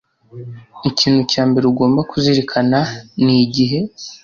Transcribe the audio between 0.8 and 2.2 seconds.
ikintu cya mbere ugomba